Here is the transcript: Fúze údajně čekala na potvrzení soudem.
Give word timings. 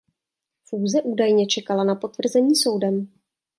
Fúze 0.69 1.01
údajně 1.01 1.47
čekala 1.47 1.83
na 1.83 1.95
potvrzení 1.95 2.55
soudem. 2.55 3.07